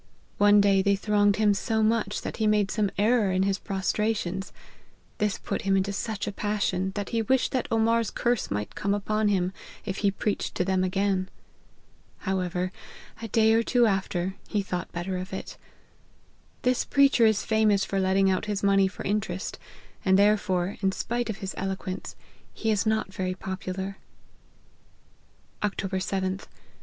One 0.39 0.61
day 0.61 0.81
they 0.81 0.95
thronged 0.95 1.35
him 1.35 1.53
so 1.53 1.83
much 1.83 2.21
that 2.23 2.37
he 2.37 2.47
made 2.47 2.71
some 2.71 2.89
error 2.97 3.29
in 3.31 3.43
his 3.43 3.59
pros* 3.59 3.93
trations. 3.93 4.51
This 5.19 5.37
put 5.37 5.61
him 5.61 5.77
into 5.77 5.93
such 5.93 6.25
a 6.25 6.31
passion, 6.31 6.91
that 6.95 7.09
he 7.09 7.21
wished 7.21 7.51
that 7.51 7.67
Omar's* 7.71 8.09
curse 8.09 8.49
might 8.49 8.73
come 8.73 8.95
upon 8.95 9.27
him, 9.27 9.53
if 9.85 9.97
he 9.97 10.09
preached 10.09 10.55
to 10.55 10.65
them 10.65 10.83
again. 10.83 11.29
However, 12.21 12.71
a 13.21 13.27
day 13.27 13.53
or 13.53 13.61
two 13.61 13.85
after, 13.85 14.33
he 14.47 14.63
thought 14.63 14.91
better 14.91 15.17
of 15.19 15.33
it. 15.33 15.55
This 16.63 16.83
preacher 16.83 17.27
is 17.27 17.45
famous 17.45 17.85
for 17.85 17.99
letting 17.99 18.27
out 18.27 18.45
his 18.45 18.63
money 18.63 18.87
for 18.87 19.03
interest; 19.03 19.59
and 20.03 20.17
therefore, 20.17 20.77
in 20.81 20.91
spite 20.91 21.29
of 21.29 21.37
his 21.45 21.53
eloquence, 21.59 22.15
he 22.55 22.71
is 22.71 22.87
not 22.87 23.13
very 23.13 23.35
popular."" 23.35 23.97
Oct. 25.61 25.75
7th. 25.89 26.45